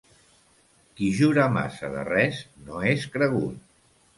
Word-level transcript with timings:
Qui 0.99 1.09
jura 1.17 1.45
massa 1.57 1.91
de 1.99 2.07
res 2.09 2.41
no 2.71 2.83
és 2.95 3.07
cregut. 3.19 3.63